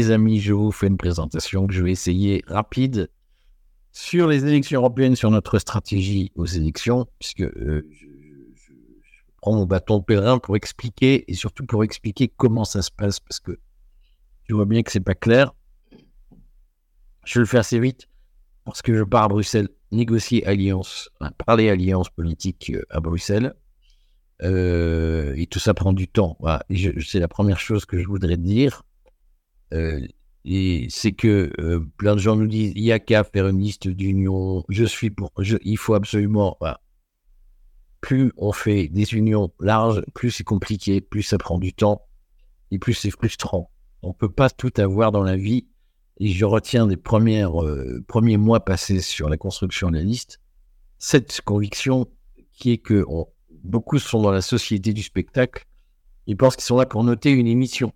Les 0.00 0.12
amis, 0.12 0.40
je 0.40 0.54
vous 0.54 0.72
fais 0.72 0.86
une 0.86 0.96
présentation 0.96 1.66
que 1.66 1.74
je 1.74 1.82
vais 1.82 1.92
essayer 1.92 2.42
rapide 2.46 3.10
sur 3.92 4.28
les 4.28 4.46
élections 4.46 4.80
européennes, 4.80 5.14
sur 5.14 5.30
notre 5.30 5.58
stratégie 5.58 6.32
aux 6.36 6.46
élections, 6.46 7.06
puisque 7.18 7.42
euh, 7.42 7.86
je, 7.92 8.06
prends 9.42 9.52
mon 9.52 9.66
bâton 9.66 9.98
de 9.98 10.04
pèlerin 10.04 10.38
pour 10.38 10.56
expliquer 10.56 11.30
et 11.30 11.34
surtout 11.34 11.66
pour 11.66 11.84
expliquer 11.84 12.32
comment 12.34 12.64
ça 12.64 12.80
se 12.80 12.90
passe, 12.90 13.20
parce 13.20 13.40
que 13.40 13.58
je 14.48 14.54
vois 14.54 14.64
bien 14.64 14.82
que 14.82 14.90
c'est 14.90 15.00
pas 15.00 15.14
clair. 15.14 15.52
Je 17.26 17.34
vais 17.34 17.40
le 17.40 17.46
faire 17.46 17.60
assez 17.60 17.78
vite 17.78 18.08
parce 18.64 18.80
que 18.80 18.96
je 18.96 19.02
pars 19.02 19.24
à 19.24 19.28
Bruxelles 19.28 19.68
négocier 19.92 20.46
alliance, 20.46 21.10
parler 21.44 21.68
alliance 21.68 22.08
politique 22.08 22.70
euh, 22.70 22.86
à 22.88 23.00
Bruxelles. 23.00 23.52
Euh, 24.42 25.34
et 25.36 25.46
tout 25.46 25.58
ça 25.58 25.74
prend 25.74 25.92
du 25.92 26.08
temps. 26.08 26.38
C'est 26.70 27.20
la 27.20 27.28
première 27.28 27.60
chose 27.60 27.84
que 27.84 27.98
je 27.98 28.06
voudrais 28.06 28.38
dire. 28.38 28.82
Euh, 29.72 30.06
et 30.44 30.86
c'est 30.90 31.12
que 31.12 31.52
euh, 31.60 31.80
plein 31.96 32.14
de 32.14 32.20
gens 32.20 32.36
nous 32.36 32.46
disent 32.46 32.72
il 32.74 32.82
n'y 32.82 32.92
a 32.92 32.98
qu'à 32.98 33.24
faire 33.24 33.48
une 33.48 33.60
liste 33.60 33.88
d'unions. 33.88 34.64
Je 34.68 34.84
suis 34.84 35.10
pour. 35.10 35.32
Il 35.62 35.76
faut 35.76 35.94
absolument. 35.94 36.56
Voilà. 36.60 36.80
Plus 38.00 38.32
on 38.36 38.52
fait 38.52 38.88
des 38.88 39.14
unions 39.14 39.52
larges, 39.60 40.02
plus 40.14 40.30
c'est 40.30 40.44
compliqué, 40.44 41.00
plus 41.00 41.22
ça 41.22 41.36
prend 41.36 41.58
du 41.58 41.74
temps 41.74 42.02
et 42.70 42.78
plus 42.78 42.94
c'est 42.94 43.10
frustrant. 43.10 43.70
On 44.02 44.08
ne 44.08 44.14
peut 44.14 44.32
pas 44.32 44.48
tout 44.48 44.72
avoir 44.78 45.12
dans 45.12 45.22
la 45.22 45.36
vie. 45.36 45.66
Et 46.22 46.28
je 46.28 46.44
retiens 46.44 46.86
des 46.86 46.98
premières, 46.98 47.62
euh, 47.62 48.04
premiers 48.06 48.36
mois 48.36 48.62
passés 48.62 49.00
sur 49.00 49.30
la 49.30 49.38
construction 49.38 49.90
de 49.90 49.96
la 49.96 50.02
liste 50.02 50.38
cette 51.00 51.40
conviction 51.40 52.06
qui 52.52 52.72
est 52.72 52.78
que 52.78 53.04
beaucoup 53.64 53.98
sont 53.98 54.22
dans 54.22 54.30
la 54.30 54.42
société 54.42 54.92
du 54.92 55.02
spectacle. 55.02 55.66
Ils 56.26 56.36
pensent 56.36 56.54
qu'ils 56.56 56.64
sont 56.64 56.76
là 56.76 56.86
pour 56.86 57.02
noter 57.02 57.30
une 57.30 57.48
émission. 57.48 57.92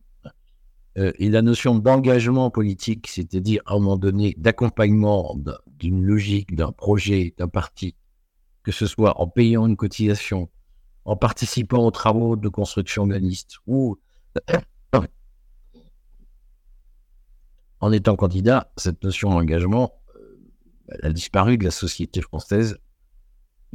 Euh, 0.96 1.12
et 1.18 1.28
la 1.28 1.42
notion 1.42 1.78
d'engagement 1.78 2.50
politique, 2.50 3.08
c'est-à-dire 3.08 3.62
à 3.66 3.74
un 3.74 3.78
moment 3.78 3.96
donné 3.96 4.34
d'accompagnement 4.38 5.36
d'une 5.66 6.04
logique, 6.04 6.54
d'un 6.54 6.70
projet, 6.70 7.34
d'un 7.36 7.48
parti, 7.48 7.96
que 8.62 8.70
ce 8.72 8.86
soit 8.86 9.20
en 9.20 9.26
payant 9.26 9.66
une 9.66 9.76
cotisation, 9.76 10.48
en 11.04 11.16
participant 11.16 11.84
aux 11.84 11.90
travaux 11.90 12.36
de 12.36 12.48
construction 12.48 13.06
liste 13.06 13.56
ou 13.66 13.98
en 17.80 17.92
étant 17.92 18.16
candidat, 18.16 18.72
cette 18.76 19.02
notion 19.02 19.30
d'engagement, 19.30 19.92
euh, 20.16 21.08
a 21.08 21.12
disparu 21.12 21.58
de 21.58 21.64
la 21.64 21.70
société 21.70 22.22
française 22.22 22.78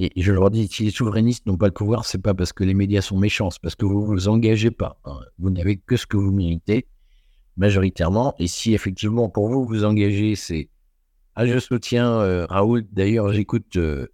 et 0.01 0.13
je 0.15 0.31
leur 0.31 0.49
dis, 0.49 0.69
si 0.69 0.85
les 0.85 0.91
souverainistes 0.91 1.45
n'ont 1.45 1.57
pas 1.57 1.65
le 1.65 1.73
pouvoir, 1.73 2.05
c'est 2.05 2.21
pas 2.21 2.33
parce 2.33 2.53
que 2.53 2.63
les 2.63 2.73
médias 2.73 3.01
sont 3.01 3.17
méchants, 3.17 3.49
c'est 3.49 3.61
parce 3.61 3.75
que 3.75 3.85
vous 3.85 3.99
ne 3.99 4.05
vous 4.05 4.27
engagez 4.29 4.71
pas. 4.71 4.97
Hein. 5.03 5.19
Vous 5.39 5.49
n'avez 5.49 5.75
que 5.75 5.97
ce 5.97 6.05
que 6.05 6.15
vous 6.15 6.31
méritez, 6.31 6.87
majoritairement. 7.59 8.33
Et 8.39 8.47
si 8.47 8.73
effectivement, 8.73 9.29
pour 9.29 9.49
vous, 9.49 9.65
vous 9.65 9.83
engagez, 9.83 10.35
c'est 10.35 10.69
Ah, 11.35 11.45
je 11.45 11.59
soutiens 11.59 12.11
euh, 12.11 12.47
Raoul. 12.47 12.87
D'ailleurs, 12.91 13.31
j'écoute 13.31 13.77
euh, 13.77 14.07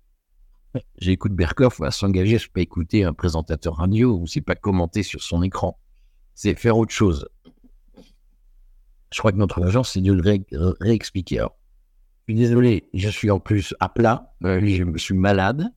j'écoute 0.98 1.34
Berkoff 1.34 1.80
à 1.82 1.92
s'engager, 1.92 2.38
peux 2.38 2.54
pas 2.56 2.62
écouter 2.62 3.04
un 3.04 3.14
présentateur 3.14 3.76
radio 3.76 4.18
ou 4.18 4.28
c'est 4.28 4.42
pas 4.42 4.56
commenter 4.56 5.04
sur 5.04 5.22
son 5.22 5.42
écran. 5.44 5.80
C'est 6.34 6.56
faire 6.56 6.78
autre 6.78 6.92
chose. 6.92 7.30
Je 9.14 9.20
crois 9.20 9.32
que 9.32 9.38
notre 9.38 9.64
agence, 9.64 9.94
c'est 9.94 10.02
de 10.02 10.12
le 10.12 10.76
réexpliquer. 10.82 11.46
Je 12.28 12.34
suis 12.34 12.40
désolé, 12.40 12.90
je 12.94 13.08
suis 13.08 13.30
en 13.32 13.40
plus 13.40 13.74
à 13.80 13.88
plat, 13.88 14.34
euh, 14.44 14.60
je 14.66 14.84
me 14.84 14.98
suis 14.98 15.14
malade. 15.14 15.70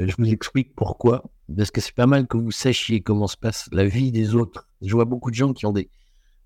Euh, 0.00 0.06
je 0.08 0.14
vous 0.16 0.30
explique 0.30 0.74
pourquoi. 0.74 1.24
Parce 1.54 1.72
que 1.72 1.80
c'est 1.80 1.94
pas 1.94 2.06
mal 2.06 2.26
que 2.28 2.36
vous 2.36 2.52
sachiez 2.52 3.02
comment 3.02 3.26
se 3.26 3.36
passe 3.36 3.68
la 3.72 3.84
vie 3.84 4.12
des 4.12 4.34
autres. 4.36 4.68
Je 4.80 4.94
vois 4.94 5.04
beaucoup 5.04 5.30
de 5.30 5.34
gens 5.34 5.52
qui 5.52 5.66
ont 5.66 5.72
des, 5.72 5.90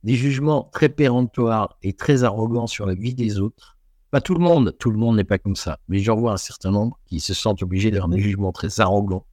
des 0.05 0.15
jugements 0.15 0.69
très 0.73 0.91
péremptoires 0.91 1.79
et 1.83 1.95
très 1.95 2.25
arrogants 2.25 2.67
sur 2.67 2.87
la 2.87 2.95
vie 2.95 3.15
des 3.15 3.41
autres. 3.41 3.77
Pas 4.11 4.21
tout 4.21 4.35
le 4.35 4.41
monde, 4.41 4.77
tout 4.79 4.91
le 4.91 4.99
monde 4.99 5.17
n'est 5.17 5.25
pas 5.25 5.39
comme 5.39 5.57
ça. 5.57 5.81
Mais 5.89 5.99
j'en 5.99 6.15
vois 6.15 6.33
un 6.33 6.37
certain 6.37 6.71
nombre 6.71 7.01
qui 7.07 7.21
se 7.21 7.35
sentent 7.35 7.63
obligés 7.63 7.91
d'avoir 7.91 8.11
des 8.11 8.21
jugements 8.21 8.53
très 8.53 8.81
arrogants. 8.81 9.27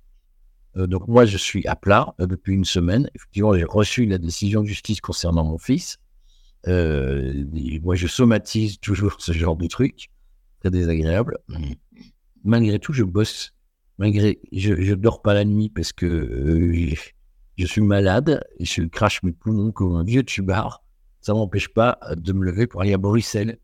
Euh, 0.78 0.88
donc 0.88 1.08
moi, 1.09 1.26
je 1.26 1.38
suis 1.38 1.68
à 1.68 1.76
plat 1.76 2.16
depuis 2.20 2.56
une 2.56 2.66
semaine. 2.66 3.09
Effectivement, 3.14 3.54
j'ai 3.54 3.66
reçu 3.66 4.06
la 4.06 4.18
décision 4.18 4.62
de 4.62 4.68
justice 4.68 5.02
concernant 5.02 5.44
mon 5.44 5.58
fils. 5.58 5.98
Euh, 6.68 7.46
moi, 7.84 7.96
je 7.96 8.08
somatise 8.08 8.80
toujours 8.80 9.18
ce 9.20 9.34
genre 9.34 9.58
de 9.58 9.68
truc, 9.68 10.09
très 10.62 10.72
désagréable. 10.72 11.38
Malgré 12.46 12.80
tout, 12.80 12.94
je 12.94 13.03
bosse. 13.03 13.53
Malgré, 13.98 14.40
je, 14.53 14.82
je 14.82 14.96
dors 14.96 15.22
pas 15.22 15.34
la 15.34 15.44
nuit 15.44 15.70
parce 15.70 15.92
que 15.92 16.06
euh, 16.06 16.96
je 17.57 17.66
suis 17.66 17.81
malade. 17.81 18.44
Je 18.59 18.84
crache 18.84 19.23
mes 19.23 19.31
poumons 19.31 19.72
comme 19.72 19.95
un 19.95 20.03
vieux 20.03 20.23
tubard. 20.23 20.84
Ça 21.22 21.34
m'empêche 21.34 21.69
pas 21.69 22.00
de 22.16 22.34
me 22.34 22.44
lever 22.44 22.67
pour 22.67 22.81
aller 22.81 22.94
à 22.94 22.97
Bruxelles, 22.97 23.59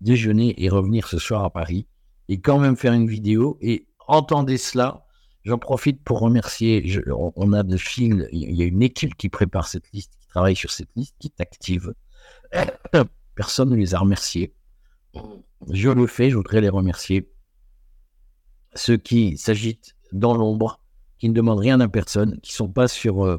déjeuner 0.00 0.54
et 0.62 0.68
revenir 0.68 1.06
ce 1.06 1.18
soir 1.18 1.44
à 1.44 1.50
Paris 1.50 1.86
et 2.28 2.40
quand 2.40 2.58
même 2.58 2.76
faire 2.76 2.92
une 2.92 3.06
vidéo. 3.06 3.58
Et 3.60 3.86
entendez 4.08 4.56
cela. 4.56 5.06
J'en 5.44 5.58
profite 5.58 6.02
pour 6.04 6.20
remercier. 6.20 7.00
On, 7.10 7.52
a 7.52 7.64
de 7.64 7.76
fil. 7.76 8.28
Il 8.32 8.54
y 8.54 8.62
a 8.62 8.64
une 8.64 8.82
équipe 8.82 9.16
qui 9.16 9.28
prépare 9.28 9.66
cette 9.66 9.90
liste, 9.92 10.12
qui 10.20 10.28
travaille 10.28 10.54
sur 10.54 10.70
cette 10.70 10.90
liste, 10.94 11.16
qui 11.18 11.28
est 11.28 11.40
active. 11.40 11.94
Personne 13.34 13.70
ne 13.70 13.76
les 13.76 13.94
a 13.94 13.98
remerciés. 13.98 14.54
Je 15.70 15.90
le 15.90 16.06
fais, 16.06 16.30
je 16.30 16.36
voudrais 16.36 16.60
les 16.60 16.68
remercier. 16.68 17.32
Ceux 18.74 18.96
qui 18.96 19.36
s'agitent 19.36 19.96
dans 20.12 20.34
l'ombre, 20.34 20.81
qui 21.22 21.28
ne 21.28 21.34
demandent 21.34 21.60
rien 21.60 21.78
à 21.78 21.86
personne, 21.86 22.40
qui 22.40 22.50
ne 22.50 22.56
sont 22.56 22.68
pas 22.68 22.88
sur 22.88 23.24
euh, 23.24 23.38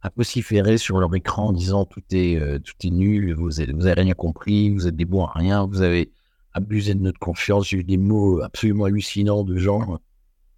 à 0.00 0.10
vociférer 0.16 0.78
sur 0.78 0.98
leur 0.98 1.14
écran 1.14 1.48
en 1.48 1.52
disant 1.52 1.84
tout 1.84 2.00
est, 2.10 2.36
euh, 2.36 2.58
tout 2.58 2.72
est 2.84 2.90
nul, 2.90 3.34
vous 3.34 3.50
n'avez 3.50 3.70
vous 3.74 3.84
avez 3.84 4.00
rien 4.00 4.14
compris, 4.14 4.70
vous 4.70 4.88
êtes 4.88 4.96
des 4.96 5.04
bons 5.04 5.26
à 5.26 5.32
rien, 5.34 5.66
vous 5.66 5.82
avez 5.82 6.10
abusé 6.54 6.94
de 6.94 7.00
notre 7.00 7.18
confiance. 7.18 7.68
J'ai 7.68 7.76
eu 7.76 7.84
des 7.84 7.98
mots 7.98 8.40
absolument 8.40 8.86
hallucinants 8.86 9.44
de 9.44 9.58
gens. 9.58 9.98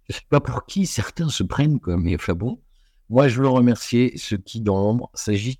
Je 0.07 0.13
ne 0.13 0.17
sais 0.17 0.25
pas 0.29 0.39
pour 0.39 0.65
qui 0.65 0.85
certains 0.85 1.27
se 1.27 1.43
prennent, 1.43 1.81
quoi, 1.81 1.97
mais 1.97 2.15
enfin 2.15 2.35
bon. 2.35 2.61
Moi, 3.09 3.27
je 3.27 3.41
veux 3.41 3.49
remercier 3.49 4.13
ceux 4.15 4.37
qui, 4.37 4.61
dans 4.61 4.77
l'ombre, 4.77 5.11
s'agitent 5.13 5.59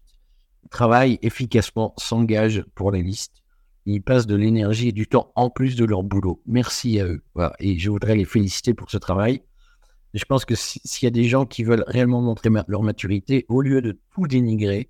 travaillent 0.72 1.20
efficacement, 1.22 1.94
s'engagent 1.98 2.64
pour 2.74 2.94
les 2.94 3.04
listes. 3.04 3.44
Ils 3.86 4.02
passent 4.02 4.28
de 4.28 4.36
l'énergie 4.36 4.88
et 4.88 4.94
du 4.94 5.08
temps 5.08 5.34
en 5.36 5.50
plus 5.50 5.76
de 5.76 5.84
leur 5.84 6.04
boulot. 6.04 6.42
Merci 6.46 7.02
à 7.02 7.06
eux. 7.06 7.22
Et 7.60 7.78
je 7.78 7.90
voudrais 7.90 8.16
les 8.16 8.24
féliciter 8.24 8.74
pour 8.74 8.90
ce 8.90 8.98
travail. 8.98 9.42
Je 10.16 10.26
pense 10.26 10.46
que 10.46 10.56
s'il 10.56 11.04
y 11.04 11.08
a 11.08 11.12
des 11.12 11.26
gens 11.26 11.46
qui 11.46 11.64
veulent 11.64 11.84
réellement 11.88 12.22
montrer 12.22 12.50
leur 12.68 12.82
maturité, 12.84 13.46
au 13.50 13.62
lieu 13.62 13.82
de 13.82 14.00
tout 14.14 14.28
dénigrer, 14.28 14.90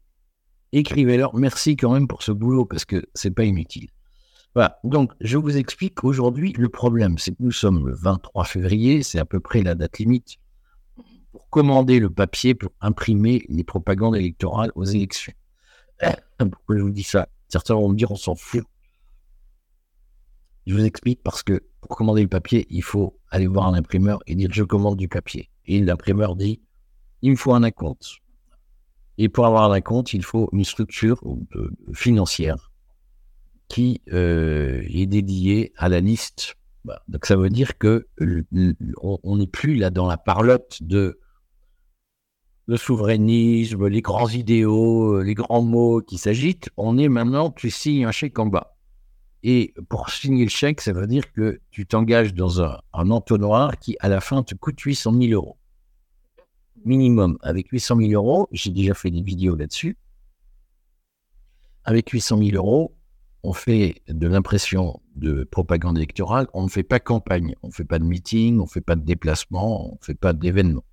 écrivez-leur 0.72 1.36
merci 1.36 1.76
quand 1.76 1.92
même 1.92 2.08
pour 2.08 2.22
ce 2.22 2.32
boulot 2.32 2.66
parce 2.66 2.86
que 2.86 3.04
c'est 3.16 3.32
pas 3.32 3.44
inutile. 3.44 3.90
Voilà. 4.54 4.80
Donc, 4.84 5.12
je 5.20 5.38
vous 5.38 5.58
explique 5.58 6.04
aujourd'hui 6.04 6.54
le 6.58 6.70
problème. 6.70 7.18
C'est 7.18 7.32
que 7.32 7.42
nous 7.42 7.52
sommes 7.52 7.88
le 7.88 7.96
23 7.96 8.46
février, 8.46 9.04
c'est 9.04 9.20
à 9.20 9.26
peu 9.26 9.40
près 9.40 9.64
la 9.64 9.76
date 9.76 9.98
limite 9.98 10.38
pour 11.32 11.50
commander 11.50 12.00
le 12.00 12.10
papier 12.10 12.56
pour 12.56 12.72
imprimer 12.80 13.44
les 13.50 13.64
propagandes 13.64 14.16
électorales 14.16 14.72
aux 14.76 14.86
élections. 14.86 15.34
Pourquoi 16.38 16.78
je 16.78 16.82
vous 16.82 16.92
dis 16.92 17.04
ça? 17.04 17.28
Certains 17.50 17.74
vont 17.74 17.90
me 17.90 17.96
dire 17.96 18.12
on 18.12 18.16
s'en 18.16 18.36
fout. 18.36 18.64
Je 20.66 20.74
vous 20.74 20.84
explique 20.84 21.22
parce 21.24 21.44
que 21.44 21.64
pour 21.82 21.96
commander 21.96 22.24
le 22.24 22.28
papier, 22.28 22.66
il 22.70 22.82
faut 22.82 23.20
aller 23.30 23.48
voir 23.48 23.68
un 23.68 23.74
imprimeur 23.74 24.20
et 24.26 24.36
dire 24.36 24.50
je 24.52 24.64
commande 24.64 24.98
du 24.98 25.08
papier. 25.08 25.50
Et 25.66 25.80
l'imprimeur 25.82 26.36
dit 26.36 26.62
il 27.22 27.32
me 27.32 27.36
faut 27.36 27.54
un 27.54 27.64
acompte. 27.64 28.18
Et 29.18 29.30
pour 29.30 29.46
avoir 29.46 29.72
un 29.72 29.74
acompte, 29.74 30.14
il 30.14 30.24
faut 30.24 30.50
une 30.52 30.66
structure 30.66 31.22
financière 31.94 32.72
qui 33.68 34.02
euh, 34.12 34.84
est 34.88 35.06
dédiée 35.06 35.74
à 35.78 35.90
la 35.90 36.02
liste. 36.02 36.56
Donc 37.08 37.26
ça 37.26 37.36
veut 37.36 37.50
dire 37.50 37.78
que 37.78 38.08
on 39.02 39.38
n'est 39.38 39.48
plus 39.48 39.76
là 39.76 39.90
dans 39.90 40.08
la 40.08 40.18
parlotte 40.18 40.84
de 40.84 41.20
le 42.68 42.78
souverainisme, 42.78 43.88
les 43.88 44.02
grands 44.02 44.30
idéaux, 44.30 45.18
euh, 45.18 45.24
les 45.24 45.36
grands 45.36 45.62
mots 45.62 46.02
qui 46.02 46.18
s'agitent, 46.18 46.70
on 46.78 46.98
est 46.98 47.10
maintenant, 47.10 47.52
tu 47.52 47.70
signes 47.70 48.06
un 48.06 48.12
chèque 48.12 48.40
en 48.40 48.48
bas. 48.48 48.75
Et 49.48 49.76
pour 49.90 50.10
signer 50.10 50.46
le 50.46 50.50
chèque, 50.50 50.82
ça 50.82 50.92
veut 50.92 51.06
dire 51.06 51.32
que 51.32 51.62
tu 51.70 51.86
t'engages 51.86 52.34
dans 52.34 52.64
un, 52.64 52.80
entonnoir 52.94 53.78
qui, 53.78 53.96
à 54.00 54.10
la 54.10 54.20
fin, 54.20 54.42
te 54.42 54.56
coûte 54.56 54.80
800 54.80 55.14
000 55.22 55.34
euros. 55.34 55.58
Minimum. 56.84 57.38
Avec 57.44 57.68
800 57.70 57.98
000 57.98 58.12
euros, 58.14 58.48
j'ai 58.52 58.72
déjà 58.72 58.96
fait 58.96 59.12
des 59.12 59.22
vidéos 59.22 59.56
là-dessus. 59.56 60.00
Avec 61.84 62.10
800 62.10 62.40
000 62.40 62.56
euros, 62.56 62.96
on 63.44 63.54
fait 63.54 64.02
de 64.08 64.28
l'impression 64.28 65.00
de 65.16 65.44
propagande 65.44 65.98
électorale, 65.98 66.48
on 66.56 66.64
ne 66.64 66.70
fait 66.70 66.82
pas 66.82 67.00
campagne, 67.00 67.56
on 67.62 67.68
ne 67.68 67.72
fait 67.72 67.86
pas 67.86 68.00
de 68.00 68.04
meeting, 68.04 68.58
on 68.58 68.64
ne 68.64 68.68
fait 68.68 68.82
pas 68.82 68.96
de 68.96 69.06
déplacement, 69.06 69.92
on 69.92 69.92
ne 69.92 70.04
fait 70.04 70.16
pas 70.16 70.34
d'événement. 70.34 70.84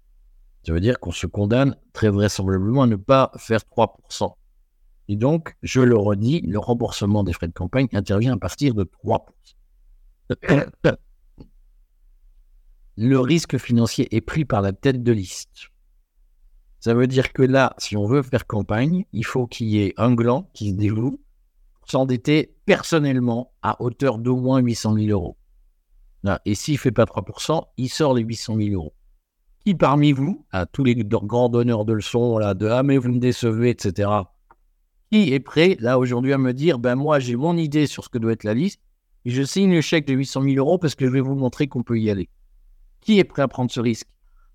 Ça 0.67 0.75
veut 0.75 0.81
dire 0.81 1.01
qu'on 1.01 1.11
se 1.11 1.27
condamne 1.27 1.75
très 1.95 2.11
vraisemblablement 2.11 2.83
à 2.83 2.87
ne 2.87 2.97
pas 2.97 3.33
faire 3.39 3.61
3%. 3.61 4.35
Et 5.09 5.17
donc, 5.17 5.57
je 5.63 5.81
le 5.81 5.97
redis, 5.97 6.41
le 6.43 6.59
remboursement 6.59 7.25
des 7.25 7.33
frais 7.33 7.49
de 7.49 7.53
campagne 7.53 7.89
intervient 7.93 8.35
à 8.35 8.39
partir 8.39 8.75
de 8.75 8.85
3%. 8.85 9.21
Le 12.97 13.19
risque 13.19 13.59
financier 13.59 14.15
est 14.15 14.21
pris 14.21 14.45
par 14.45 14.61
la 14.61 14.73
tête 14.73 15.03
de 15.03 15.13
liste. 15.13 15.69
Ça 16.81 16.95
veut 16.95 17.07
dire 17.07 17.33
que 17.33 17.43
là, 17.43 17.75
si 17.79 17.97
on 17.97 18.07
veut 18.07 18.23
faire 18.23 18.47
campagne, 18.47 19.07
il 19.13 19.25
faut 19.25 19.47
qu'il 19.47 19.69
y 19.69 19.83
ait 19.83 19.95
un 19.97 20.15
gland 20.15 20.51
qui 20.53 20.71
se 20.71 20.75
dévoue 20.75 21.21
s'endetter 21.87 22.55
personnellement 22.65 23.53
à 23.63 23.81
hauteur 23.83 24.19
d'au 24.19 24.37
moins 24.37 24.61
800 24.61 24.95
000 24.95 25.07
euros. 25.09 25.37
Et 26.45 26.55
s'il 26.55 26.75
ne 26.75 26.79
fait 26.79 26.93
pas 26.93 27.05
3%, 27.05 27.63
il 27.77 27.89
sort 27.89 28.15
les 28.15 28.23
800 28.23 28.57
000 28.57 28.75
euros. 28.75 28.95
Qui 29.65 29.75
parmi 29.75 30.13
vous, 30.13 30.47
à 30.51 30.67
tous 30.67 30.85
les 30.85 30.95
grands 30.97 31.49
donneurs 31.49 31.85
de 31.85 31.93
leçons, 31.93 32.39
là, 32.39 32.55
de 32.55 32.67
Ah, 32.67 32.83
mais 32.83 32.99
vous 32.99 33.11
me 33.11 33.19
décevez, 33.19 33.71
etc., 33.71 34.09
qui 35.13 35.35
est 35.35 35.41
prêt, 35.41 35.77
là, 35.79 35.99
aujourd'hui, 35.99 36.33
à 36.33 36.39
me 36.39 36.55
dire 36.55 36.79
Ben, 36.79 36.95
moi, 36.95 37.19
j'ai 37.19 37.37
mon 37.37 37.59
idée 37.59 37.87
sur 37.87 38.05
ce 38.05 38.09
que 38.09 38.17
doit 38.17 38.33
être 38.33 38.45
la 38.45 38.55
liste, 38.55 38.81
et 39.27 39.31
je 39.31 39.43
signe 39.43 39.71
le 39.71 39.83
chèque 39.83 40.07
de 40.07 40.15
800 40.15 40.43
000 40.43 40.57
euros 40.57 40.79
parce 40.79 40.95
que 40.95 41.05
je 41.05 41.11
vais 41.11 41.21
vous 41.21 41.35
montrer 41.35 41.69
qu'on 41.69 41.83
peut 41.83 42.01
y 42.01 42.09
aller. 42.09 42.31
Qui 43.03 43.19
est 43.19 43.25
prêt 43.25 43.43
à 43.43 43.49
prendre 43.49 43.71
ce 43.71 43.81
risque? 43.81 44.09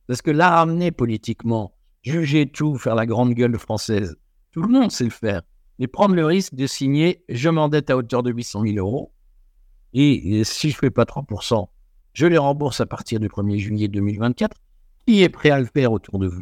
Parce 0.08 0.24
que 0.24 0.32
la 0.32 0.50
ramener 0.50 0.92
politiquement, 0.92 1.76
juger 2.02 2.50
tout, 2.50 2.76
faire 2.76 2.96
la 2.96 3.06
grande 3.06 3.36
gueule 3.36 3.58
française, 3.60 4.18
tout 4.52 4.64
le 4.64 4.70
monde 4.70 4.92
sait 4.92 5.04
le 5.04 5.12
faire. 5.12 5.44
Mais 5.78 5.86
prendre 5.86 6.16
le 6.16 6.26
risque 6.26 6.56
de 6.56 6.66
signer, 6.66 7.24
je 7.30 7.50
m'endette 7.50 7.92
à 7.92 7.98
hauteur 7.98 8.24
de 8.24 8.32
800 8.32 8.64
000 8.64 8.78
euros, 8.78 9.14
et, 9.94 10.44
si 10.44 10.72
je 10.72 10.76
ne 10.76 10.80
fais 10.80 10.90
pas 10.90 11.04
3%, 11.04 11.68
je 12.14 12.26
les 12.26 12.38
rembourse 12.38 12.82
à 12.82 12.88
partir 12.88 13.20
du 13.20 13.28
1er 13.28 13.60
juillet 13.60 13.88
2024. 13.88 14.58
Qui 15.06 15.22
est 15.22 15.30
prêt 15.30 15.52
à 15.52 15.60
le 15.60 15.68
faire 15.68 15.92
autour 15.92 16.18
de 16.18 16.28
vous? 16.28 16.42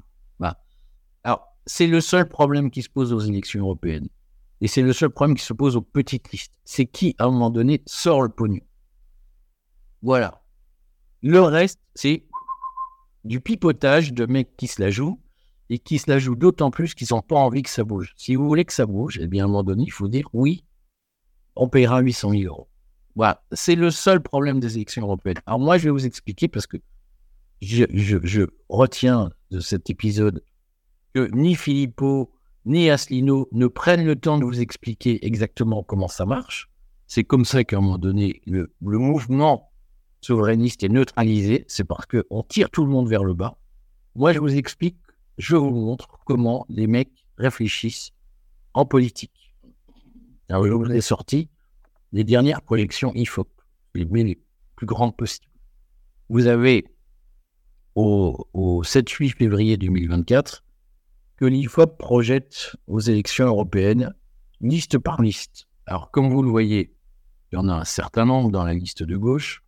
C'est 1.65 1.87
le 1.87 2.01
seul 2.01 2.27
problème 2.27 2.69
qui 2.69 2.81
se 2.81 2.89
pose 2.89 3.13
aux 3.13 3.19
élections 3.19 3.61
européennes. 3.61 4.07
Et 4.61 4.67
c'est 4.67 4.81
le 4.81 4.93
seul 4.93 5.09
problème 5.09 5.35
qui 5.35 5.43
se 5.43 5.53
pose 5.53 5.75
aux 5.75 5.81
petites 5.81 6.31
listes. 6.31 6.53
C'est 6.63 6.85
qui, 6.85 7.15
à 7.19 7.25
un 7.25 7.31
moment 7.31 7.49
donné, 7.49 7.81
sort 7.85 8.21
le 8.21 8.29
pognon. 8.29 8.61
Voilà. 10.01 10.43
Le 11.21 11.41
reste, 11.41 11.79
c'est 11.95 12.25
du 13.23 13.41
pipotage 13.41 14.13
de 14.13 14.25
mecs 14.25 14.55
qui 14.55 14.67
se 14.67 14.81
la 14.81 14.91
jouent 14.91 15.19
et 15.69 15.79
qui 15.79 15.97
se 15.97 16.09
la 16.09 16.19
jouent 16.19 16.35
d'autant 16.35 16.69
plus 16.71 16.93
qu'ils 16.93 17.07
n'ont 17.11 17.21
pas 17.21 17.35
envie 17.35 17.63
que 17.63 17.69
ça 17.69 17.83
bouge. 17.83 18.13
Si 18.17 18.35
vous 18.35 18.47
voulez 18.47 18.65
que 18.65 18.73
ça 18.73 18.85
bouge, 18.85 19.19
eh 19.21 19.27
bien, 19.27 19.43
à 19.43 19.45
un 19.45 19.47
moment 19.47 19.63
donné, 19.63 19.83
il 19.87 19.91
faut 19.91 20.07
dire 20.07 20.29
oui, 20.33 20.63
on 21.55 21.67
paiera 21.67 21.99
800 21.99 22.31
000 22.31 22.43
euros. 22.43 22.69
Voilà. 23.15 23.43
C'est 23.51 23.75
le 23.75 23.89
seul 23.89 24.21
problème 24.21 24.59
des 24.59 24.75
élections 24.75 25.01
européennes. 25.01 25.41
Alors, 25.47 25.59
moi, 25.59 25.77
je 25.77 25.85
vais 25.85 25.89
vous 25.89 26.05
expliquer 26.05 26.47
parce 26.47 26.67
que 26.67 26.77
je, 27.61 27.85
je 27.91 28.43
retiens 28.69 29.31
de 29.49 29.59
cet 29.59 29.89
épisode 29.89 30.43
que 31.15 31.29
ni 31.33 31.55
Filippo 31.55 32.29
ni 32.65 32.89
Asselineau 32.89 33.47
ne 33.53 33.67
prennent 33.67 34.05
le 34.05 34.17
temps 34.17 34.37
de 34.37 34.43
vous 34.43 34.59
expliquer 34.59 35.25
exactement 35.25 35.81
comment 35.81 36.09
ça 36.09 36.25
marche. 36.25 36.69
C'est 37.07 37.23
comme 37.23 37.45
ça 37.45 37.63
qu'à 37.63 37.77
un 37.77 37.81
moment 37.81 37.97
donné, 37.97 38.41
le, 38.45 38.69
mouvement 38.81 39.71
souverainiste 40.19 40.83
est 40.83 40.89
neutralisé. 40.89 41.63
C'est 41.69 41.85
parce 41.85 42.05
qu'on 42.05 42.43
tire 42.43 42.69
tout 42.69 42.83
le 42.83 42.91
monde 42.91 43.07
vers 43.07 43.23
le 43.23 43.33
bas. 43.33 43.57
Moi, 44.15 44.33
je 44.33 44.39
vous 44.39 44.55
explique, 44.55 44.97
je 45.37 45.55
vous 45.55 45.69
montre 45.69 46.19
comment 46.25 46.65
les 46.67 46.87
mecs 46.87 47.25
réfléchissent 47.37 48.11
en 48.73 48.85
politique. 48.85 49.53
Alors, 50.49 50.67
je 50.67 50.73
vous 50.73 50.91
ai 50.91 51.01
sorti 51.01 51.47
les 52.11 52.25
dernières 52.25 52.61
projections 52.61 53.13
IFOP, 53.15 53.47
les, 53.93 54.03
les 54.03 54.39
plus 54.75 54.85
grandes 54.85 55.15
possibles. 55.15 55.47
Vous 56.27 56.47
avez 56.47 56.83
au 57.93 58.81
7-8 58.83 59.37
février 59.37 59.77
2024 59.77 60.64
que 61.37 61.45
l'IFOP 61.45 61.97
projette 61.97 62.75
aux 62.87 62.99
élections 62.99 63.45
européennes 63.45 64.13
liste 64.61 64.97
par 64.97 65.21
liste. 65.21 65.67
Alors, 65.85 66.11
comme 66.11 66.29
vous 66.29 66.41
le 66.41 66.49
voyez, 66.49 66.95
il 67.51 67.55
y 67.55 67.57
en 67.57 67.67
a 67.67 67.73
un 67.73 67.85
certain 67.85 68.25
nombre 68.25 68.51
dans 68.51 68.63
la 68.63 68.73
liste 68.73 69.03
de 69.03 69.17
gauche. 69.17 69.63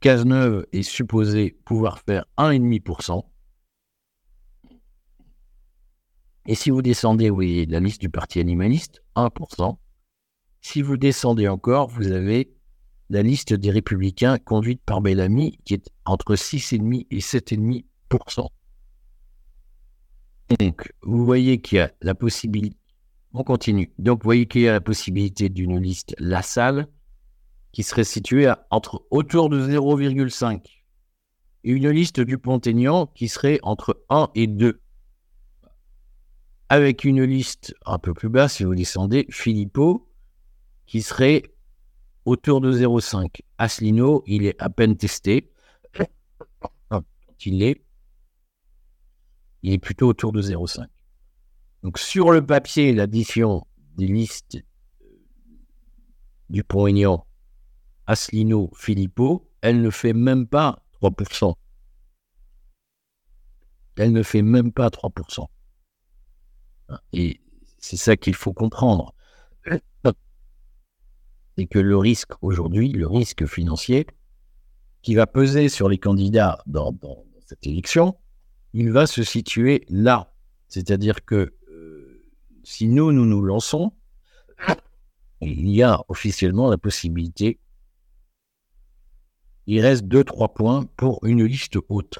Cazeneuve 0.00 0.66
est 0.72 0.82
supposé 0.82 1.58
pouvoir 1.64 1.98
faire 2.00 2.26
1,5%. 2.36 3.24
Et 6.48 6.54
si 6.54 6.70
vous 6.70 6.82
descendez, 6.82 7.28
vous 7.28 7.36
voyez 7.36 7.66
la 7.66 7.80
liste 7.80 8.00
du 8.00 8.08
Parti 8.08 8.38
animaliste, 8.38 9.02
1%. 9.16 9.76
Si 10.60 10.82
vous 10.82 10.96
descendez 10.96 11.48
encore, 11.48 11.88
vous 11.88 12.12
avez 12.12 12.52
la 13.08 13.22
liste 13.22 13.52
des 13.52 13.70
républicains 13.70 14.38
conduite 14.38 14.82
par 14.84 15.00
Bellamy, 15.00 15.58
qui 15.64 15.74
est 15.74 15.90
entre 16.04 16.34
6,5 16.34 17.06
et 17.10 17.18
7,5%. 17.18 18.48
Donc, 20.60 20.92
vous 21.02 21.24
voyez 21.24 21.60
qu'il 21.60 21.78
y 21.78 21.80
a 21.80 21.92
la 22.02 22.14
possibilité. 22.14 22.76
On 23.32 23.42
continue. 23.42 23.92
Donc, 23.98 24.22
vous 24.22 24.28
voyez 24.28 24.46
qu'il 24.46 24.62
y 24.62 24.68
a 24.68 24.72
la 24.72 24.80
possibilité 24.80 25.48
d'une 25.48 25.78
liste 25.78 26.14
La 26.18 26.42
Salle 26.42 26.86
qui 27.72 27.82
serait 27.82 28.04
située 28.04 28.52
entre 28.70 29.06
autour 29.10 29.48
de 29.48 29.60
0,5 29.60 30.62
et 31.64 31.70
une 31.70 31.90
liste 31.90 32.20
du 32.20 32.38
Pont-Aignan 32.38 33.06
qui 33.06 33.28
serait 33.28 33.58
entre 33.62 34.02
1 34.08 34.30
et 34.36 34.46
2. 34.46 34.80
Avec 36.68 37.04
une 37.04 37.24
liste 37.24 37.74
un 37.84 37.98
peu 37.98 38.14
plus 38.14 38.28
basse, 38.28 38.54
si 38.54 38.64
vous 38.64 38.74
descendez, 38.74 39.26
Filippo 39.30 40.08
qui 40.86 41.02
serait 41.02 41.42
autour 42.24 42.60
de 42.60 42.72
0,5. 42.72 43.40
Asselineau, 43.58 44.22
il 44.26 44.46
est 44.46 44.60
à 44.60 44.70
peine 44.70 44.96
testé. 44.96 45.50
Il 47.44 47.62
est 47.62 47.85
il 49.66 49.72
est 49.72 49.78
plutôt 49.78 50.06
autour 50.06 50.30
de 50.30 50.40
0,5. 50.40 50.86
Donc 51.82 51.98
sur 51.98 52.30
le 52.30 52.46
papier, 52.46 52.92
l'addition 52.92 53.66
des 53.96 54.06
listes 54.06 54.58
euh, 55.02 55.08
du 56.48 56.64
aignan 56.86 57.26
Asselineau, 58.06 58.70
Filippo, 58.76 59.50
elle 59.62 59.82
ne 59.82 59.90
fait 59.90 60.12
même 60.12 60.46
pas 60.46 60.84
3%. 61.02 61.56
Elle 63.96 64.12
ne 64.12 64.22
fait 64.22 64.42
même 64.42 64.70
pas 64.70 64.86
3%. 64.88 65.48
Et 67.12 67.40
c'est 67.78 67.96
ça 67.96 68.16
qu'il 68.16 68.34
faut 68.34 68.52
comprendre. 68.52 69.14
C'est 71.58 71.66
que 71.66 71.80
le 71.80 71.96
risque 71.96 72.32
aujourd'hui, 72.40 72.90
le 72.90 73.08
risque 73.08 73.46
financier 73.46 74.06
qui 75.02 75.16
va 75.16 75.26
peser 75.26 75.68
sur 75.68 75.88
les 75.88 75.98
candidats 75.98 76.62
dans 76.66 76.94
cette 77.46 77.66
élection, 77.66 78.16
il 78.78 78.92
va 78.92 79.06
se 79.06 79.22
situer 79.22 79.86
là. 79.88 80.34
C'est-à-dire 80.68 81.24
que 81.24 81.54
euh, 81.70 82.22
si 82.62 82.88
nous, 82.88 83.10
nous 83.10 83.24
nous 83.24 83.40
lançons, 83.40 83.94
il 85.40 85.70
y 85.70 85.82
a 85.82 86.04
officiellement 86.08 86.68
la 86.68 86.76
possibilité, 86.76 87.58
il 89.66 89.80
reste 89.80 90.04
deux, 90.04 90.24
trois 90.24 90.52
points 90.52 90.84
pour 90.98 91.24
une 91.24 91.42
liste 91.42 91.78
haute, 91.88 92.18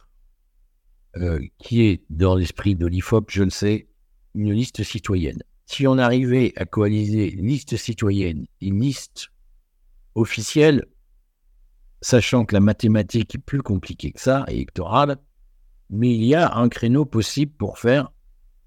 euh, 1.17 1.47
qui 1.59 1.83
est 1.83 2.03
dans 2.09 2.35
l'esprit 2.35 2.75
de 2.75 2.87
l'IFOP, 2.87 3.31
je 3.31 3.43
le 3.43 3.51
sais, 3.51 3.89
une 4.35 4.55
liste 4.55 4.83
citoyenne. 4.83 5.43
Si 5.67 5.87
on 5.87 5.99
arrivait 5.99 6.55
à 6.57 6.65
coaliser 6.65 7.33
liste 7.33 7.77
citoyenne 7.77 8.47
et 8.63 8.71
liste 8.71 9.29
officielle, 10.15 10.87
sachant 12.01 12.47
que 12.47 12.55
la 12.55 12.61
mathématique 12.61 13.35
est 13.35 13.45
plus 13.45 13.61
compliquée 13.61 14.13
que 14.13 14.21
ça, 14.21 14.47
électorale, 14.49 15.19
mais 15.91 16.15
il 16.15 16.25
y 16.25 16.35
a 16.35 16.55
un 16.55 16.69
créneau 16.69 17.05
possible 17.05 17.53
pour 17.53 17.79
faire 17.79 18.13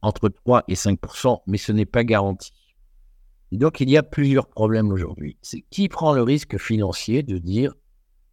entre 0.02 0.30
3 0.30 0.64
et 0.68 0.76
5% 0.76 1.42
mais 1.48 1.58
ce 1.58 1.72
n'est 1.72 1.86
pas 1.86 2.04
garanti. 2.04 2.52
donc, 3.52 3.82
il 3.82 3.90
y 3.90 3.98
a 3.98 4.04
plusieurs 4.04 4.48
problèmes 4.48 4.92
aujourd'hui. 4.92 5.38
C'est 5.42 5.62
qui 5.70 5.90
prend 5.90 6.14
le 6.14 6.22
risque 6.22 6.58
financier 6.58 7.24
de 7.24 7.38
dire 7.38 7.74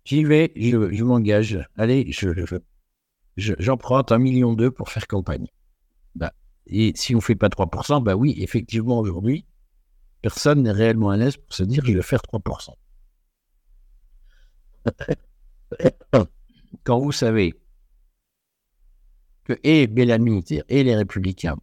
j'y 0.04 0.24
vais, 0.24 0.52
je, 0.56 1.04
m'engage, 1.04 1.58
allez, 1.76 2.10
je, 2.12 2.28
j'emprunte 3.36 4.12
un 4.12 4.18
million 4.18 4.54
d'euros 4.54 4.70
pour 4.72 4.88
faire 4.88 5.06
campagne. 5.06 5.48
Bah, 6.14 6.32
et 6.66 6.92
si 6.94 7.14
on 7.14 7.18
ne 7.18 7.22
fait 7.22 7.34
pas 7.34 7.48
3% 7.48 8.02
bah 8.02 8.14
oui, 8.14 8.34
effectivement, 8.38 8.98
aujourd'hui, 9.00 9.44
personne 10.22 10.62
n'est 10.62 10.72
réellement 10.72 11.10
à 11.10 11.16
l'aise 11.16 11.36
pour 11.36 11.54
se 11.54 11.64
dire 11.64 11.84
je 11.84 11.92
vais 11.92 12.02
faire 12.02 12.20
3% 12.20 12.70
Quand 16.84 16.98
vous 17.00 17.12
savez 17.12 17.54
que 19.46 19.58
et 19.62 19.86
Bellamy 19.86 20.44
et 20.68 20.82
les 20.82 20.96
Républicains 20.96 21.56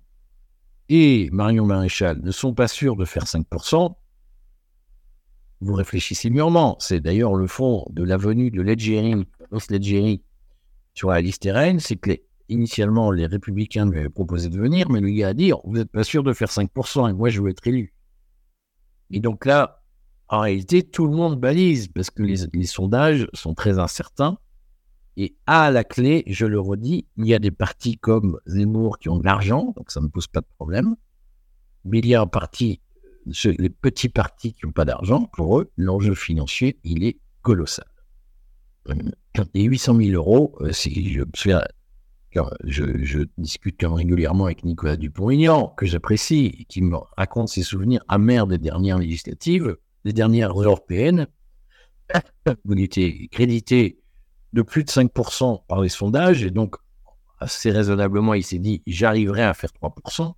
et 0.90 1.30
Marion 1.32 1.66
Maréchal 1.66 2.22
ne 2.22 2.32
sont 2.32 2.54
pas 2.54 2.68
sûrs 2.68 2.96
de 2.96 3.06
faire 3.06 3.26
5%, 3.26 3.96
vous 5.62 5.74
réfléchissez 5.74 6.30
mûrement. 6.30 6.78
C'est 6.80 7.00
d'ailleurs 7.00 7.36
le 7.36 7.48
fond 7.48 7.86
de 7.90 8.04
la 8.04 8.18
venue 8.18 8.52
de 8.52 8.62
Ledgeri 8.62 9.26
sur 10.94 11.10
la 11.10 11.22
liste 11.22 11.50
RN, 11.52 11.80
c'est 11.80 11.96
que 11.96 12.12
initialement 12.50 13.12
les 13.12 13.26
Républicains 13.26 13.90
lui 13.90 14.00
avaient 14.00 14.10
proposé 14.10 14.50
de 14.50 14.58
venir, 14.58 14.90
mais 14.90 15.02
gars 15.14 15.30
a 15.30 15.34
dit 15.34 15.52
Vous 15.64 15.74
n'êtes 15.74 15.92
pas 15.92 16.04
sûr 16.04 16.24
de 16.24 16.34
faire 16.34 16.50
5% 16.50 17.10
et 17.10 17.14
moi 17.14 17.30
je 17.30 17.42
veux 17.42 17.50
être 17.50 17.66
élu. 17.66 17.94
Et 19.10 19.20
donc 19.20 19.46
là, 19.46 19.84
en 20.28 20.42
réalité, 20.42 20.84
tout 20.84 21.08
le 21.08 21.16
monde 21.16 21.40
balise 21.40 21.88
parce 21.88 22.10
que 22.10 22.24
les 22.24 22.66
sondages 22.66 23.28
sont 23.34 23.54
très 23.54 23.80
incertains. 23.80 24.38
Et 25.16 25.36
à 25.46 25.70
la 25.70 25.84
clé, 25.84 26.24
je 26.28 26.46
le 26.46 26.60
redis, 26.60 27.06
il 27.18 27.28
y 27.28 27.34
a 27.34 27.40
des 27.40 27.52
partis 27.52 27.98
comme 27.98 28.40
Zemmour 28.48 28.98
qui 28.98 29.10
ont 29.10 29.18
de 29.18 29.26
l'argent, 29.26 29.74
donc 29.78 29.92
ça 29.92 30.02
ne 30.02 30.08
pose 30.08 30.28
pas 30.28 30.42
de 30.42 30.48
problème. 30.58 30.96
Mais 31.86 32.00
il 32.00 32.08
y 32.08 32.16
a 32.16 32.22
un 32.22 32.28
parti, 32.28 32.82
les 33.46 33.70
petits 33.70 34.10
partis 34.10 34.54
qui 34.54 34.66
n'ont 34.66 34.72
pas 34.72 34.86
d'argent, 34.86 35.30
pour 35.34 35.60
eux, 35.60 35.72
l'enjeu 35.78 36.16
financier, 36.16 36.80
il 36.84 37.04
est 37.04 37.20
colossal. 37.42 37.86
Et 39.54 39.64
800 39.64 39.98
000 39.98 40.12
euros, 40.12 40.56
euh, 40.62 40.72
je 40.72 41.24
me 42.84 43.30
discute 43.38 43.82
régulièrement 43.84 44.46
avec 44.46 44.64
Nicolas 44.64 44.98
Dupont-Aignan, 44.98 45.70
que 45.78 45.86
j'apprécie, 45.86 46.66
qui 46.68 46.82
me 46.82 46.98
raconte 47.18 47.50
ses 47.50 47.64
souvenirs 47.64 48.04
amers 48.08 48.48
des 48.48 48.58
dernières 48.58 48.98
législatives, 48.98 49.78
des 50.06 50.14
dernières 50.14 50.60
européennes. 50.60 51.28
Vous 52.66 52.74
étiez 52.74 53.28
crédité 53.30 54.03
de 54.54 54.62
plus 54.62 54.84
de 54.84 54.90
5% 54.90 55.66
par 55.68 55.82
les 55.82 55.90
sondages, 55.90 56.44
et 56.44 56.52
donc 56.52 56.76
assez 57.40 57.72
raisonnablement, 57.72 58.34
il 58.34 58.44
s'est 58.44 58.60
dit 58.60 58.82
j'arriverai 58.88 59.44
à 59.44 59.54
faire 59.54 59.72
3%. 59.82 60.34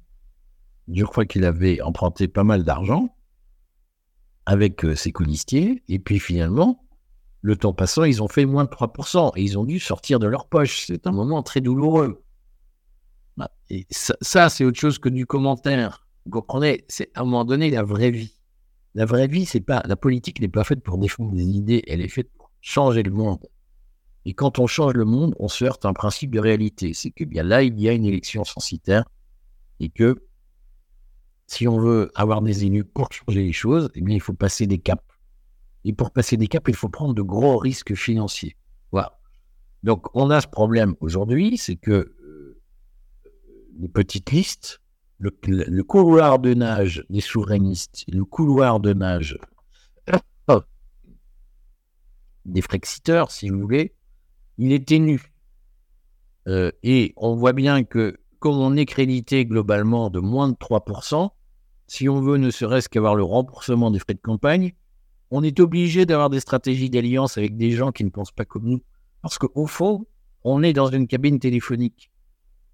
Je 0.93 1.03
crois 1.03 1.25
qu'il 1.25 1.45
avait 1.45 1.81
emprunté 1.81 2.27
pas 2.27 2.43
mal 2.43 2.63
d'argent 2.63 3.15
avec 4.45 4.85
euh, 4.85 4.95
ses 4.95 5.11
colistiers, 5.11 5.83
et 5.87 5.99
puis 5.99 6.19
finalement, 6.19 6.85
le 7.41 7.55
temps 7.55 7.73
passant, 7.73 8.03
ils 8.03 8.23
ont 8.23 8.27
fait 8.27 8.45
moins 8.45 8.63
de 8.63 8.69
3%, 8.69 9.31
et 9.35 9.43
ils 9.43 9.57
ont 9.57 9.65
dû 9.65 9.79
sortir 9.79 10.19
de 10.19 10.27
leur 10.27 10.47
poche. 10.47 10.85
C'est 10.85 11.07
un 11.07 11.11
moment 11.11 11.43
très 11.43 11.61
douloureux. 11.61 12.23
Bah, 13.37 13.51
et 13.69 13.85
ça, 13.89 14.49
c'est 14.49 14.63
autre 14.63 14.79
chose 14.79 14.99
que 14.99 15.09
du 15.09 15.25
commentaire. 15.25 16.07
Vous 16.25 16.31
comprenez? 16.31 16.85
C'est 16.87 17.11
à 17.15 17.21
un 17.21 17.23
moment 17.25 17.45
donné 17.45 17.69
la 17.69 17.83
vraie 17.83 18.11
vie. 18.11 18.33
La 18.93 19.05
vraie 19.05 19.27
vie, 19.27 19.45
c'est 19.45 19.59
pas 19.59 19.83
la 19.85 19.95
politique 19.95 20.39
n'est 20.39 20.47
pas 20.47 20.63
faite 20.63 20.81
pour 20.81 20.97
défendre 20.97 21.33
des 21.33 21.43
idées, 21.43 21.83
elle 21.87 22.01
est 22.01 22.07
faite 22.07 22.31
pour 22.37 22.51
changer 22.61 23.03
le 23.03 23.11
monde. 23.11 23.45
Et 24.25 24.33
quand 24.33 24.57
on 24.59 24.67
change 24.67 24.93
le 24.93 25.05
monde, 25.05 25.35
on 25.39 25.47
se 25.47 25.63
heurte 25.65 25.85
à 25.85 25.89
un 25.89 25.93
principe 25.93 26.31
de 26.31 26.39
réalité. 26.39 26.93
C'est 26.93 27.11
que 27.11 27.23
bien 27.23 27.43
là, 27.43 27.61
il 27.61 27.79
y 27.79 27.87
a 27.87 27.93
une 27.93 28.05
élection 28.05 28.43
censitaire 28.43 29.05
et 29.79 29.89
que 29.89 30.23
si 31.47 31.67
on 31.67 31.79
veut 31.79 32.11
avoir 32.15 32.41
des 32.41 32.65
élus 32.65 32.83
pour 32.83 33.11
changer 33.11 33.43
les 33.43 33.53
choses, 33.53 33.89
eh 33.93 34.01
bien, 34.01 34.15
il 34.15 34.21
faut 34.21 34.33
passer 34.33 34.65
des 34.65 34.79
caps. 34.79 35.03
Et 35.83 35.93
pour 35.93 36.09
passer 36.11 36.37
des 36.37 36.47
caps, 36.47 36.67
il 36.67 36.75
faut 36.75 36.89
prendre 36.89 37.13
de 37.13 37.21
gros 37.21 37.57
risques 37.57 37.93
financiers. 37.93 38.55
Voilà. 38.91 39.19
Donc, 39.83 40.07
on 40.15 40.31
a 40.31 40.41
ce 40.41 40.47
problème 40.47 40.95
aujourd'hui, 40.99 41.57
c'est 41.59 41.75
que 41.75 41.91
euh, 41.91 42.59
les 43.77 43.89
petites 43.89 44.31
listes, 44.31 44.81
le, 45.19 45.83
couloir 45.83 46.39
de 46.39 46.55
nage 46.55 47.05
des 47.09 47.21
souverainistes, 47.21 48.03
le 48.07 48.25
couloir 48.25 48.79
de 48.79 48.93
nage 48.93 49.37
des 52.45 52.61
frexiteurs, 52.61 53.29
si 53.29 53.49
vous 53.49 53.59
voulez, 53.59 53.93
il 54.57 54.71
est 54.71 54.87
ténu. 54.87 55.31
Euh, 56.47 56.71
et 56.83 57.13
on 57.17 57.35
voit 57.35 57.53
bien 57.53 57.83
que 57.83 58.17
comme 58.39 58.59
on 58.59 58.75
est 58.75 58.85
crédité 58.85 59.45
globalement 59.45 60.09
de 60.09 60.19
moins 60.19 60.49
de 60.49 60.55
3%, 60.55 61.29
si 61.87 62.09
on 62.09 62.21
veut 62.21 62.37
ne 62.37 62.49
serait-ce 62.49 62.89
qu'avoir 62.89 63.15
le 63.15 63.23
remboursement 63.23 63.91
des 63.91 63.99
frais 63.99 64.13
de 64.13 64.19
campagne, 64.19 64.73
on 65.31 65.43
est 65.43 65.59
obligé 65.59 66.05
d'avoir 66.05 66.29
des 66.29 66.39
stratégies 66.39 66.89
d'alliance 66.89 67.37
avec 67.37 67.57
des 67.57 67.71
gens 67.71 67.91
qui 67.91 68.03
ne 68.03 68.09
pensent 68.09 68.31
pas 68.31 68.45
comme 68.45 68.65
nous. 68.65 68.81
Parce 69.21 69.37
qu'au 69.37 69.65
fond, 69.65 70.05
on 70.43 70.61
est 70.61 70.73
dans 70.73 70.87
une 70.87 71.07
cabine 71.07 71.39
téléphonique. 71.39 72.11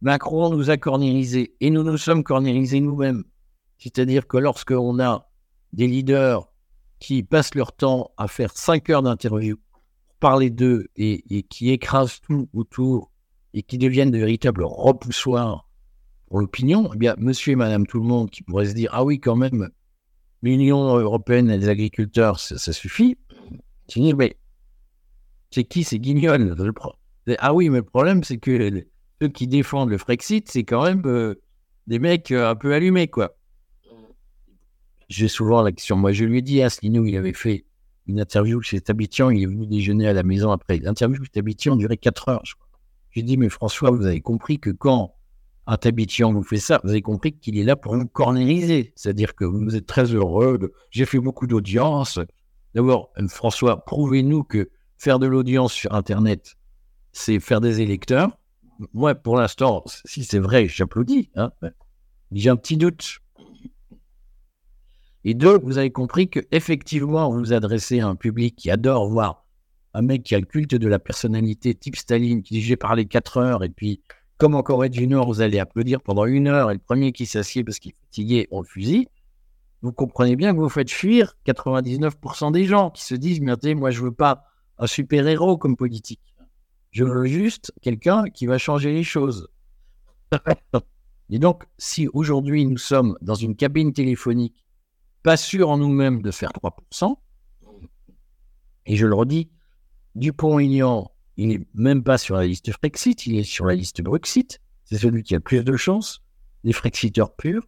Macron 0.01 0.49
nous 0.49 0.69
a 0.69 0.77
cornérisés 0.77 1.55
et 1.61 1.69
nous 1.69 1.83
nous 1.83 1.97
sommes 1.97 2.23
cornérisés 2.23 2.81
nous-mêmes. 2.81 3.23
C'est-à-dire 3.77 4.27
que 4.27 4.37
lorsqu'on 4.37 4.99
a 4.99 5.29
des 5.73 5.87
leaders 5.87 6.51
qui 6.99 7.23
passent 7.23 7.55
leur 7.55 7.71
temps 7.71 8.11
à 8.17 8.27
faire 8.27 8.51
5 8.51 8.89
heures 8.89 9.03
d'interview 9.03 9.57
parler 10.21 10.51
d'eux 10.51 10.87
et, 10.95 11.43
qui 11.49 11.71
écrasent 11.71 12.21
tout 12.21 12.47
autour 12.53 13.11
et 13.53 13.63
qui 13.63 13.77
deviennent 13.77 14.11
de 14.11 14.19
véritables 14.19 14.63
repoussoirs 14.63 15.67
pour 16.29 16.39
l'opinion, 16.39 16.89
eh 16.93 16.97
bien, 16.97 17.15
monsieur 17.17 17.51
et 17.51 17.55
madame 17.57 17.85
tout 17.85 17.99
le 17.99 18.05
monde 18.05 18.29
qui 18.29 18.43
pourrait 18.43 18.67
se 18.67 18.73
dire 18.73 18.89
Ah 18.93 19.03
oui, 19.03 19.19
quand 19.19 19.35
même, 19.35 19.69
l'Union 20.41 20.95
européenne 20.95 21.49
et 21.49 21.57
les 21.57 21.67
agriculteurs, 21.67 22.39
ça, 22.39 22.71
suffit. 22.71 23.17
mais 24.15 24.37
c'est 25.49 25.65
qui 25.65 25.83
ces 25.83 25.99
guignols? 25.99 26.55
Ah 27.39 27.53
oui, 27.53 27.69
mais 27.69 27.79
le 27.79 27.83
problème, 27.83 28.23
c'est 28.23 28.37
que 28.37 28.85
ceux 29.21 29.27
qui 29.27 29.47
défendent 29.47 29.89
le 29.89 29.97
Frexit, 29.97 30.49
c'est 30.49 30.63
quand 30.63 30.83
même 30.83 31.01
euh, 31.05 31.35
des 31.87 31.99
mecs 31.99 32.31
euh, 32.31 32.49
un 32.49 32.55
peu 32.55 32.73
allumés, 32.73 33.07
quoi. 33.07 33.35
J'ai 35.09 35.27
souvent 35.27 35.61
la 35.61 35.73
question. 35.73 35.97
Moi, 35.97 36.13
je 36.13 36.23
lui 36.23 36.37
ai 36.37 36.41
dit, 36.41 36.61
Asselineau, 36.61 37.05
il 37.05 37.17
avait 37.17 37.33
fait 37.33 37.65
une 38.07 38.19
interview 38.19 38.61
chez 38.61 38.81
Tabitian, 38.81 39.29
il 39.29 39.43
est 39.43 39.47
venu 39.47 39.67
déjeuner 39.67 40.07
à 40.07 40.13
la 40.13 40.23
maison 40.23 40.51
après. 40.51 40.79
L'interview 40.79 41.23
chez 41.23 41.29
Tabitian 41.29 41.75
durait 41.75 41.97
4 41.97 42.29
heures, 42.29 42.41
je 42.43 42.55
crois. 42.55 42.67
J'ai 43.11 43.23
dit, 43.23 43.37
mais 43.37 43.49
François, 43.49 43.91
vous 43.91 44.05
avez 44.05 44.21
compris 44.21 44.59
que 44.59 44.69
quand 44.69 45.15
un 45.67 45.77
Tabitian 45.77 46.33
vous 46.33 46.43
fait 46.43 46.57
ça, 46.57 46.79
vous 46.83 46.89
avez 46.89 47.01
compris 47.01 47.33
qu'il 47.33 47.57
est 47.57 47.63
là 47.63 47.75
pour 47.75 47.97
nous 47.97 48.07
cornériser. 48.07 48.93
C'est-à-dire 48.95 49.35
que 49.35 49.45
vous 49.45 49.75
êtes 49.75 49.85
très 49.85 50.05
heureux. 50.05 50.73
J'ai 50.89 51.05
fait 51.05 51.19
beaucoup 51.19 51.45
d'audience. 51.45 52.19
D'abord, 52.73 53.11
euh, 53.19 53.27
François, 53.27 53.83
prouvez-nous 53.85 54.43
que 54.43 54.69
faire 54.97 55.19
de 55.19 55.27
l'audience 55.27 55.73
sur 55.73 55.93
Internet, 55.93 56.55
c'est 57.11 57.39
faire 57.39 57.61
des 57.61 57.81
électeurs. 57.81 58.37
Moi, 58.93 59.13
pour 59.13 59.35
l'instant, 59.35 59.83
si 60.05 60.23
c'est 60.23 60.39
vrai, 60.39 60.67
j'applaudis. 60.67 61.29
Hein. 61.35 61.51
J'ai 62.31 62.49
un 62.49 62.55
petit 62.55 62.77
doute. 62.77 63.19
Et 65.23 65.33
deux, 65.33 65.59
vous 65.59 65.77
avez 65.77 65.91
compris 65.91 66.29
que 66.29 66.39
effectivement, 66.51 67.29
vous 67.29 67.39
vous 67.39 67.53
adressez 67.53 67.99
à 67.99 68.07
un 68.07 68.15
public 68.15 68.55
qui 68.55 68.71
adore 68.71 69.07
voir 69.07 69.45
un 69.93 70.01
mec 70.01 70.23
qui 70.23 70.35
a 70.35 70.39
le 70.39 70.45
culte 70.45 70.75
de 70.75 70.87
la 70.87 70.99
personnalité 70.99 71.75
type 71.75 71.95
Staline, 71.95 72.43
qui 72.43 72.55
dit 72.55 72.61
j'ai 72.61 72.77
parlé 72.77 73.05
quatre 73.05 73.37
heures, 73.37 73.63
et 73.63 73.69
puis 73.69 74.01
comme 74.37 74.55
en 74.55 74.63
Corée 74.63 74.89
du 74.89 75.05
Nord, 75.05 75.27
vous 75.27 75.41
allez 75.41 75.59
applaudir 75.59 76.01
pendant 76.01 76.25
une 76.25 76.47
heure, 76.47 76.71
et 76.71 76.73
le 76.73 76.79
premier 76.79 77.11
qui 77.11 77.25
s'assied 77.25 77.63
parce 77.63 77.79
qu'il 77.79 77.91
est 77.91 78.05
fatigué, 78.05 78.47
on 78.51 78.61
le 78.61 78.67
fusille. 78.67 79.07
Vous 79.81 79.91
comprenez 79.91 80.35
bien 80.35 80.53
que 80.53 80.59
vous 80.59 80.69
faites 80.69 80.91
fuir 80.91 81.35
99% 81.45 82.51
des 82.51 82.65
gens 82.65 82.91
qui 82.91 83.03
se 83.03 83.15
disent 83.15 83.41
mais 83.41 83.55
moi 83.73 83.91
je 83.91 84.01
veux 84.01 84.11
pas 84.11 84.45
un 84.77 84.87
super-héros 84.87 85.57
comme 85.57 85.75
politique. 85.75 86.21
Je 86.91 87.03
veux 87.03 87.25
juste 87.25 87.73
quelqu'un 87.81 88.25
qui 88.29 88.45
va 88.45 88.57
changer 88.57 88.93
les 88.93 89.03
choses. 89.03 89.49
Et 91.29 91.39
donc, 91.39 91.63
si 91.77 92.09
aujourd'hui 92.09 92.65
nous 92.65 92.77
sommes 92.77 93.17
dans 93.21 93.35
une 93.35 93.55
cabine 93.55 93.93
téléphonique 93.93 94.65
pas 95.23 95.37
sûr 95.37 95.69
en 95.69 95.77
nous-mêmes 95.77 96.21
de 96.21 96.31
faire 96.31 96.51
3%. 96.51 97.15
Et 98.87 98.95
je 98.95 99.05
le 99.05 99.13
redis, 99.13 99.49
Dupont-Aignan, 100.15 101.11
il 101.37 101.47
n'est 101.49 101.67
même 101.73 102.03
pas 102.03 102.17
sur 102.17 102.35
la 102.35 102.45
liste 102.45 102.71
Frexit, 102.71 103.25
il 103.25 103.37
est 103.37 103.43
sur 103.43 103.65
la 103.65 103.75
liste 103.75 104.01
Brexit. 104.01 104.59
C'est 104.85 104.97
celui 104.97 105.23
qui 105.23 105.33
a 105.33 105.37
le 105.37 105.43
plus 105.43 105.63
de 105.63 105.77
chances. 105.77 106.21
Les 106.63 106.73
Frexiteurs 106.73 107.35
purs, 107.35 107.63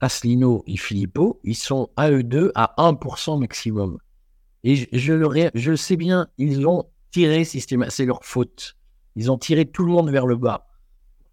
Asselineau 0.00 0.64
et 0.66 0.76
Philippot, 0.76 1.40
ils 1.44 1.56
sont 1.56 1.90
à 1.96 2.10
eux 2.10 2.22
deux 2.22 2.52
à 2.54 2.74
1% 2.78 3.38
maximum. 3.38 3.98
Et 4.64 4.76
je, 4.92 5.12
le, 5.12 5.76
sais 5.76 5.96
bien, 5.96 6.28
ils 6.38 6.66
ont 6.66 6.84
tiré 7.10 7.44
systématiquement, 7.44 7.94
c'est 7.94 8.06
leur 8.06 8.24
faute. 8.24 8.76
Ils 9.16 9.30
ont 9.30 9.38
tiré 9.38 9.66
tout 9.66 9.84
le 9.84 9.92
monde 9.92 10.10
vers 10.10 10.26
le 10.26 10.36
bas. 10.36 10.68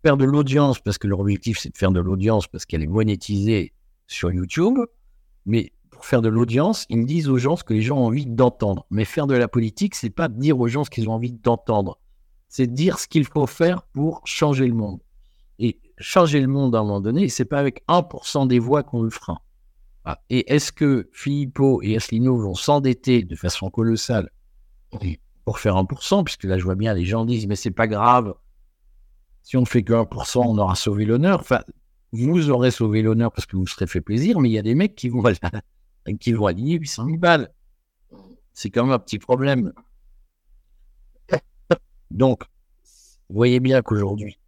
Faire 0.03 0.17
de 0.17 0.25
l'audience, 0.25 0.79
parce 0.79 0.97
que 0.97 1.07
leur 1.07 1.19
objectif 1.19 1.59
c'est 1.59 1.69
de 1.69 1.77
faire 1.77 1.91
de 1.91 1.99
l'audience, 1.99 2.47
parce 2.47 2.65
qu'elle 2.65 2.81
est 2.81 2.87
monétisée 2.87 3.73
sur 4.07 4.31
YouTube. 4.31 4.79
Mais 5.45 5.71
pour 5.89 6.05
faire 6.05 6.21
de 6.21 6.29
l'audience, 6.29 6.85
ils 6.89 7.05
disent 7.05 7.29
aux 7.29 7.37
gens 7.37 7.55
ce 7.55 7.63
que 7.63 7.73
les 7.73 7.81
gens 7.81 7.97
ont 7.97 8.05
envie 8.05 8.25
d'entendre. 8.25 8.85
Mais 8.89 9.05
faire 9.05 9.27
de 9.27 9.35
la 9.35 9.47
politique, 9.47 9.95
c'est 9.95 10.09
pas 10.09 10.27
dire 10.29 10.59
aux 10.59 10.67
gens 10.67 10.83
ce 10.83 10.89
qu'ils 10.89 11.09
ont 11.09 11.13
envie 11.13 11.33
d'entendre. 11.33 11.99
C'est 12.47 12.67
dire 12.67 12.99
ce 12.99 13.07
qu'il 13.07 13.25
faut 13.25 13.47
faire 13.47 13.83
pour 13.93 14.21
changer 14.25 14.67
le 14.67 14.73
monde. 14.73 15.01
Et 15.59 15.79
changer 15.97 16.39
le 16.39 16.47
monde 16.47 16.75
à 16.75 16.79
un 16.79 16.83
moment 16.83 17.01
donné, 17.01 17.27
c'est 17.27 17.45
pas 17.45 17.59
avec 17.59 17.83
1% 17.87 18.47
des 18.47 18.59
voix 18.59 18.81
qu'on 18.83 19.01
le 19.01 19.09
fera. 19.09 19.41
Ah, 20.05 20.21
et 20.29 20.53
est-ce 20.53 20.71
que 20.71 21.09
Philippot 21.11 21.81
et 21.81 21.97
Asselineau 21.97 22.37
vont 22.37 22.55
s'endetter 22.55 23.23
de 23.23 23.35
façon 23.35 23.69
colossale 23.69 24.29
pour 25.43 25.59
faire 25.59 25.75
1% 25.75 26.23
Puisque 26.23 26.45
là, 26.45 26.57
je 26.57 26.63
vois 26.63 26.75
bien, 26.75 26.93
les 26.93 27.05
gens 27.05 27.25
disent, 27.25 27.45
mais 27.47 27.57
c'est 27.57 27.71
pas 27.71 27.87
grave. 27.87 28.33
Si 29.43 29.57
on 29.57 29.61
ne 29.61 29.65
fait 29.65 29.83
que 29.83 29.93
1%, 29.93 30.43
on 30.45 30.57
aura 30.57 30.75
sauvé 30.75 31.05
l'honneur. 31.05 31.43
Vous 32.11 32.49
aurez 32.49 32.71
sauvé 32.71 33.01
l'honneur 33.01 33.31
parce 33.31 33.45
que 33.45 33.55
vous 33.55 33.67
serez 33.67 33.87
fait 33.87 34.01
plaisir, 34.01 34.39
mais 34.39 34.49
il 34.49 34.53
y 34.53 34.59
a 34.59 34.63
des 34.63 34.75
mecs 34.75 34.95
qui 34.95 35.09
vont, 35.09 35.23
qui 36.19 36.33
vont 36.33 36.47
aligner 36.47 36.77
800 36.77 37.05
000 37.05 37.17
balles. 37.17 37.51
C'est 38.53 38.69
quand 38.69 38.83
même 38.83 38.93
un 38.93 38.99
petit 38.99 39.19
problème. 39.19 39.73
Donc, 42.11 42.43
vous 43.29 43.35
voyez 43.35 43.59
bien 43.59 43.81
qu'aujourd'hui, 43.81 44.39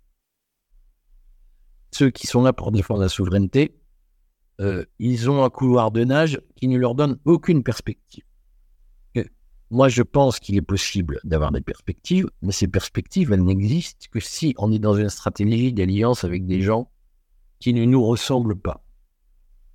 ceux 1.91 2.09
qui 2.09 2.25
sont 2.25 2.41
là 2.41 2.53
pour 2.53 2.71
défendre 2.71 3.01
la 3.01 3.09
souveraineté, 3.09 3.75
euh, 4.59 4.85
ils 4.99 5.29
ont 5.29 5.43
un 5.43 5.49
couloir 5.49 5.91
de 5.91 6.03
nage 6.03 6.41
qui 6.55 6.67
ne 6.67 6.77
leur 6.77 6.95
donne 6.95 7.19
aucune 7.25 7.63
perspective. 7.63 8.23
moi, 9.69 9.87
je 9.87 10.01
pense 10.01 10.39
qu'il 10.39 10.57
est 10.57 10.61
possible 10.61 11.21
d'avoir 11.23 11.51
des 11.51 11.61
perspectives, 11.61 12.29
mais 12.41 12.51
ces 12.51 12.67
perspectives, 12.67 13.31
elles 13.31 13.43
n'existent 13.43 14.07
que 14.11 14.19
si 14.19 14.53
on 14.57 14.71
est 14.71 14.79
dans 14.79 14.95
une 14.95 15.09
stratégie 15.09 15.71
d'alliance 15.71 16.25
avec 16.25 16.45
des 16.45 16.61
gens 16.61 16.91
qui 17.61 17.73
ne 17.73 17.85
nous 17.85 18.03
ressemble 18.03 18.55
pas. 18.57 18.83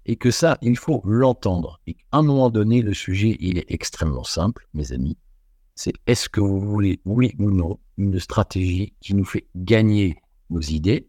Et 0.05 0.17
que 0.17 0.31
ça, 0.31 0.59
il 0.61 0.77
faut 0.77 1.01
l'entendre. 1.05 1.81
Et 1.87 1.97
à 2.13 2.19
un 2.19 2.23
moment 2.23 2.51
donné, 2.51 2.83
le 2.83 2.93
sujet, 2.93 3.37
il 3.41 3.59
est 3.59 3.71
extrêmement 3.71 4.25
simple, 4.25 4.69
mes 4.75 4.93
amis. 4.93 5.17
C'est 5.75 5.95
est-ce 6.07 6.29
que 6.29 6.41
vous 6.41 6.61
voulez, 6.61 7.01
oui 7.05 7.35
ou 7.39 7.51
non, 7.51 7.79
une 7.97 8.19
stratégie 8.21 8.95
qui 9.01 9.15
nous 9.15 9.25
fait 9.25 9.47
gagner 9.57 10.17
nos 10.51 10.61
idées? 10.61 11.09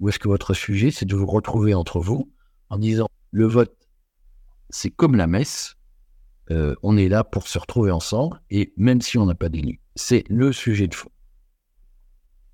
Ou 0.00 0.08
est-ce 0.08 0.18
que 0.18 0.28
votre 0.28 0.54
sujet, 0.54 0.90
c'est 0.90 1.04
de 1.06 1.16
vous 1.16 1.26
retrouver 1.26 1.74
entre 1.74 1.98
vous 1.98 2.30
en 2.70 2.78
disant 2.78 3.08
le 3.30 3.46
vote, 3.46 3.74
c'est 4.70 4.90
comme 4.90 5.16
la 5.16 5.26
messe, 5.26 5.76
euh, 6.50 6.74
on 6.82 6.96
est 6.96 7.08
là 7.08 7.24
pour 7.24 7.46
se 7.46 7.58
retrouver 7.58 7.90
ensemble, 7.90 8.40
et 8.50 8.72
même 8.76 9.00
si 9.00 9.18
on 9.18 9.26
n'a 9.26 9.34
pas 9.34 9.48
d'élu, 9.48 9.80
c'est 9.96 10.24
le 10.28 10.52
sujet 10.52 10.88
de 10.88 10.94
fond. 10.94 11.10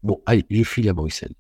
Bon, 0.02 0.20
allez, 0.26 0.44
je 0.50 0.62
file 0.64 0.88
à 0.88 0.92
Bruxelles. 0.92 1.34